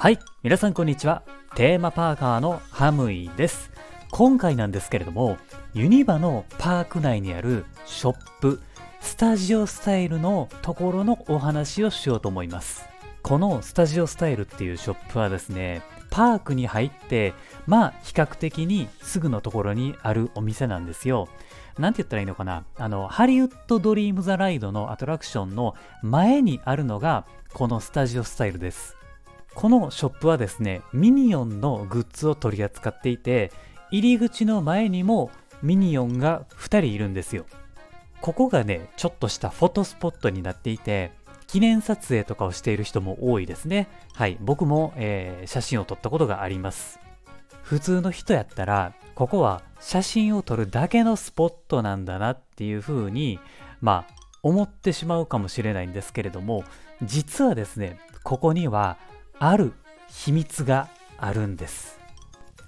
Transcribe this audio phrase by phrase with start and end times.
[0.00, 1.24] はい、皆さんこんにちは。
[1.54, 3.70] テーマパーカーのハムイです。
[4.10, 5.36] 今回なんですけれども、
[5.74, 8.62] ユニバのパーク内にあるショップ、
[9.02, 12.88] スタジオスタイルのところのお話をしようと思います。
[13.20, 17.34] このスタジオスタイルっていうショップはですね、パークに入って、
[17.66, 21.28] まあ比較的にすぐのところにあるお店なんですよ。
[21.78, 28.96] なんて言ったらいいのかなあの、ハリウッドドリームザライドのアトラクションの前にあるのが、このスタジオスタイルです。
[29.54, 33.52] このショップはですね、ミニオンのグッズを取り扱っていて、
[33.90, 35.30] 入り口の前にも
[35.62, 37.44] ミニオンが2人いるんですよ。
[38.20, 41.12] ここがね、ちょっとしたフォトスポットになっていて、
[41.46, 43.88] 記念撮影とかをしている人も多いですね。
[44.14, 47.00] はい、僕も、えー写真を撮ったことがあります。
[47.62, 53.40] 普通の人やったら、ここは写真を撮るだけのスポットなんだなっていう風に、
[53.80, 56.64] まあ、思ってしまうかもしれないんですけれども、
[57.02, 58.96] 実はですね、ここには
[59.42, 59.72] ある
[60.08, 61.98] 秘密があるんです。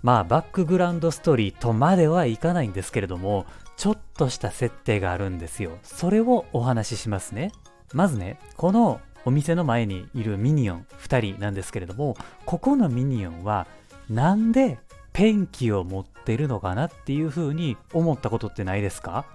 [0.03, 3.45] まあ、バックグラウンドストーリーとまではいかないんですけれども、
[3.77, 5.73] ちょっとした設定があるんですよ。
[5.83, 7.53] それをお話ししますね。
[7.93, 13.67] まずね、このお店の前にいるミニオン2人なんですけれども、ここのミニオンは
[14.09, 14.79] なんで
[15.13, 19.27] ペンキを持ってるのかなっていう風に思ったことってないですか？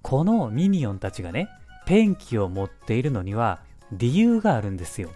[0.00, 1.50] このミニオンたちがね、
[1.84, 3.60] ペンキを持っているのには
[3.92, 5.10] 理由があるんですよ。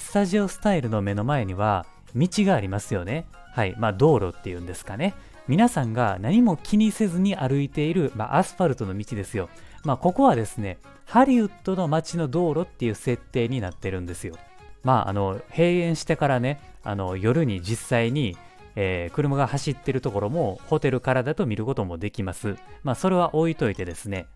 [0.00, 3.26] スタジオスタイルの目の前には道がありますよね。
[3.52, 3.76] はい。
[3.78, 5.14] まあ道路っていうんですかね。
[5.46, 9.48] 皆さんが何も気にせずに歩いている、まあ、アスファルトの道ですよ。
[9.84, 14.36] まあここはですね、ハリウッドの街の道路っていう設定になってるんですよ。
[14.82, 18.36] まああの、閉園してからね、あの夜に実際に、
[18.76, 22.56] えー車が走ってるところもホテルからだと見ることもできます。
[22.82, 24.26] まあそれは置いといてですね、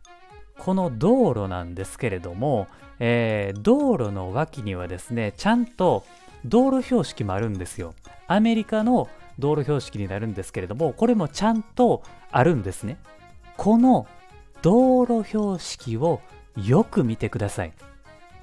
[0.58, 6.04] この道路なんですけれども、えー道路の脇にはですね、ちゃんと
[6.44, 7.94] 道路標識もあるんですよ。
[8.26, 12.98] アメリカの道路標識になるんですけれども、これもちゃんとあるんですね。
[13.56, 14.06] この
[14.62, 16.20] 道路標識を
[16.56, 17.72] よく見てください。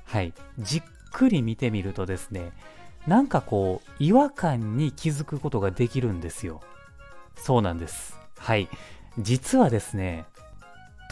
[0.06, 0.34] はい。
[0.60, 2.52] じっくり見てみるとですね、
[3.08, 6.62] なんかこう、違和感に気づくことができるんですよ。
[7.36, 8.18] そうなんです。
[8.38, 8.68] はい。
[9.18, 10.26] 実はですね、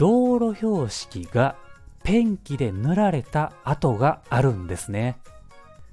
[0.00, 1.56] 道路標識が
[2.04, 5.18] ペンキで塗られた跡があるんですね。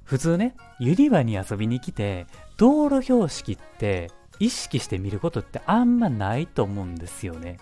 [0.02, 2.26] 普通ね、ユニバに遊びに来て、
[2.56, 7.58] 道路標識って意識して見ることってあんまないと思うんですよね。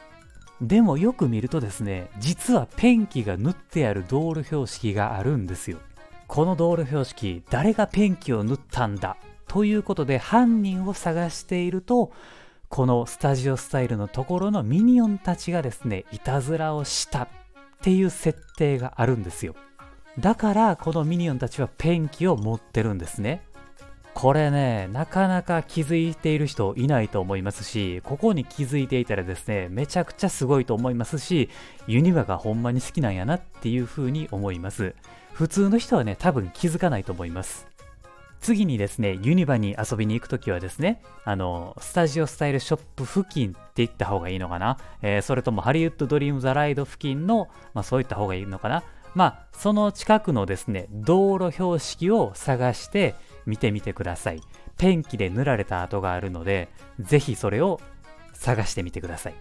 [0.60, 5.78] でもよく見るとですね、実はペンキが塗ってある道路標識があるんですよ。
[6.28, 9.16] この道路標識、誰がペンキを塗ったんだ？
[9.48, 12.12] ということで犯人を探していると、
[12.68, 17.28] このスタジオスタイルのところのミニオンたちがですね、いたずらをしたっ
[17.82, 19.54] ていう設定があるんですよ。
[20.18, 23.42] だから、このミニオンたちはペンキを持ってるんですね。
[24.14, 31.50] これね、なかなか気づいている人いないと思いますし、ここに気づいていたらですね、めちゃくちゃすごいと思いますし、
[31.86, 34.94] ユニバがほんまに好きなんやなっていう風に思います。
[35.32, 37.66] 普通の人はね、多分気づかないと思います。
[38.40, 48.82] 次にですね、ユニバに遊びに行くときはですね、あの、スタジオスタイルショップ付近って言った方がいいのかな、えーそれともハリウッドドリームザライド付近の、まあそういった方がいいのかな
[49.14, 53.14] まあ、その近くのですね、道路標識を探して
[53.46, 54.40] 見てみてください。
[54.76, 56.68] ペンキで塗られた跡があるので、
[57.00, 57.80] ぜひそれを
[58.34, 59.34] 探してみてください。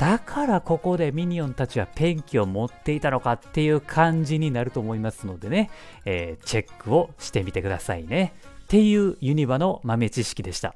[0.00, 5.68] だからここでミニオンたちはペンキを持っていたのかっていう感じになると思いますのでね、
[6.06, 8.32] えーチェックをしてみてくださいね。
[8.62, 10.74] っていうユニバの豆知識でした。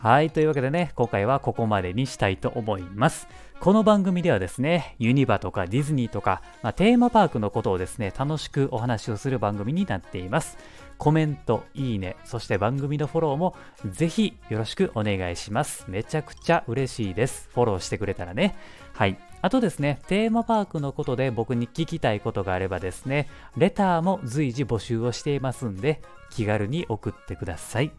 [0.00, 0.30] はい。
[0.30, 3.26] というわけでね、今回はここまでにしたいと思います。
[3.58, 10.56] この番組ではですね、ユニバとかディズニーとか、まあ、テーマパークのことをですね、楽しくお話をする番組になっています。
[10.98, 13.56] コメント、いいね、そして番組のフォローも
[13.90, 15.84] ぜひよろしくお願いします。
[15.88, 17.50] めちゃくちゃ嬉しいです。
[17.52, 18.54] フォローしてくれたらね。
[18.94, 19.18] はい。
[19.42, 27.90] あとですね、テーマパークのことで僕に聞きたいことがあればですね、レターも随時募集をしていますんで、気軽に送ってください。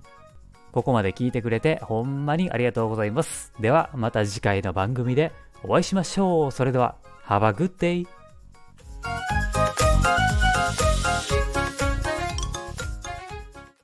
[0.71, 3.53] ここまで聞いてくれてほんまにありがとうございます。
[3.59, 5.31] ではまた次回の番組で
[5.63, 6.51] お会いしましょう。
[6.51, 6.95] それでは、
[7.27, 8.18] Have a good day!